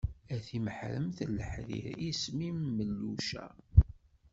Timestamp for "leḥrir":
1.37-1.93